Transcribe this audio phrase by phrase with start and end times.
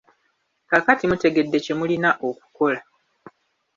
[0.69, 2.79] Kaakati mutegedde kye mulina okukola.